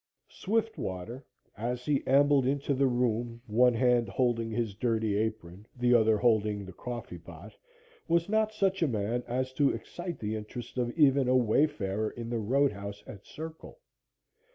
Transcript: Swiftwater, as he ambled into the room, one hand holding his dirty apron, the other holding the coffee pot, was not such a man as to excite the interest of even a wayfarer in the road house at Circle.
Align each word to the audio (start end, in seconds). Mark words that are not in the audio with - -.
Swiftwater, 0.31 1.23
as 1.55 1.85
he 1.85 2.01
ambled 2.07 2.47
into 2.47 2.73
the 2.73 2.87
room, 2.87 3.39
one 3.45 3.75
hand 3.75 4.09
holding 4.09 4.49
his 4.49 4.73
dirty 4.73 5.15
apron, 5.15 5.67
the 5.75 5.93
other 5.93 6.17
holding 6.17 6.65
the 6.65 6.73
coffee 6.73 7.19
pot, 7.19 7.55
was 8.07 8.27
not 8.27 8.51
such 8.51 8.81
a 8.81 8.87
man 8.87 9.23
as 9.27 9.53
to 9.53 9.69
excite 9.69 10.17
the 10.17 10.35
interest 10.35 10.79
of 10.79 10.89
even 10.97 11.27
a 11.27 11.37
wayfarer 11.37 12.09
in 12.09 12.31
the 12.31 12.39
road 12.39 12.71
house 12.71 13.03
at 13.05 13.27
Circle. 13.27 13.79